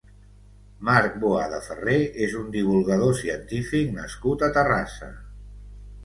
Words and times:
Marc 0.87 1.17
Boada 1.23 1.57
Ferrer 1.65 1.97
és 2.27 2.33
un 2.39 2.47
divulgador 2.55 3.13
científic 3.19 3.91
nascut 3.99 4.47
a 4.47 4.49
Terrassa. 4.57 5.11